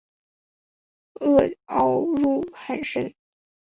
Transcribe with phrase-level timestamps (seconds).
[1.13, 3.13] 萼凹入很深。